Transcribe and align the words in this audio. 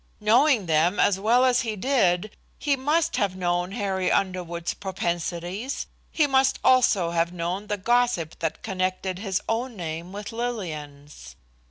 Knowing 0.19 0.65
them 0.65 0.99
as 0.99 1.19
well 1.19 1.45
as 1.45 1.61
he 1.61 1.75
did, 1.75 2.35
he 2.57 2.75
must 2.75 3.17
have 3.17 3.35
known 3.35 3.71
Harry 3.73 4.11
Underwood's 4.11 4.73
propensities. 4.73 5.85
He 6.09 6.25
must 6.25 6.57
also 6.63 7.11
have 7.11 7.31
known 7.31 7.67
the 7.67 7.77
gossip 7.77 8.39
that 8.39 8.63
connected 8.63 9.19
his 9.19 9.43
own 9.47 9.75
name 9.75 10.11
with 10.11 10.31
Lillian's. 10.31 11.35